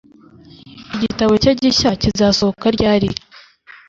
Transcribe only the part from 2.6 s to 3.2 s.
ryari